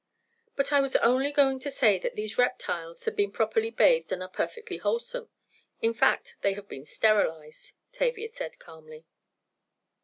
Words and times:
"But 0.55 0.71
I 0.73 0.79
was 0.81 0.95
only 0.95 1.31
going 1.31 1.59
to 1.59 1.69
say 1.69 1.99
that 1.99 2.15
these 2.15 2.35
reptiles 2.35 3.05
had 3.05 3.15
been 3.15 3.31
properly 3.31 3.69
bathed 3.69 4.11
and 4.11 4.23
are 4.23 4.27
perfectly 4.29 4.77
wholesome. 4.79 5.29
In 5.79 5.93
fact 5.93 6.37
they 6.41 6.53
have 6.55 6.67
been 6.67 6.85
sterilized," 6.85 7.73
Tavia 7.91 8.29
said, 8.29 8.57
calmly. 8.57 9.05